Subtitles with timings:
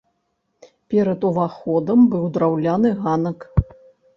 [0.93, 3.39] Перад уваходам быў драўляны ганак.